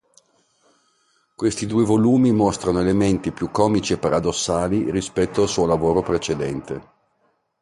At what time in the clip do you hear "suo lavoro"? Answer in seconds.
5.47-6.01